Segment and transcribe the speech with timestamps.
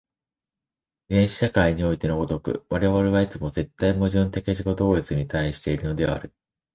[1.11, 6.33] 原始社会においての如く、我々はいつも絶対矛盾的自己同一に対しているのである。